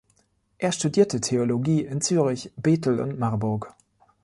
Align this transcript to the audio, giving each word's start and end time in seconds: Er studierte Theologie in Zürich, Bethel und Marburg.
Er 0.57 0.71
studierte 0.71 1.21
Theologie 1.21 1.85
in 1.85 2.01
Zürich, 2.01 2.51
Bethel 2.55 3.01
und 3.01 3.19
Marburg. 3.19 3.75